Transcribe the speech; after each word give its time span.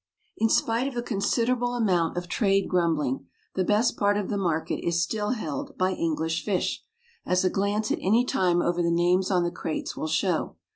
_In 0.37 0.49
spite 0.49 0.87
of 0.87 0.97
a 0.97 1.03
considerable 1.03 1.75
amount 1.75 2.17
of 2.17 2.27
trade 2.27 2.67
grumbling, 2.67 3.27
the 3.53 3.63
best 3.63 3.97
part 3.97 4.17
of 4.17 4.29
the 4.29 4.37
market 4.39 4.79
is 4.83 4.99
still 4.99 5.29
held 5.33 5.77
by 5.77 5.91
English 5.91 6.43
fish, 6.43 6.81
as 7.23 7.45
a 7.45 7.51
glance 7.51 7.91
at 7.91 7.99
any 8.01 8.25
time 8.25 8.63
over 8.63 8.81
the 8.81 8.89
names 8.89 9.29
on 9.29 9.43
the 9.43 9.51
crates 9.51 9.95
will 9.95 10.07
show. 10.07 10.55